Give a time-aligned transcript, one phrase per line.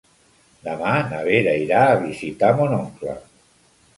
[0.67, 3.17] Demà na Vera irà a visitar mon oncle.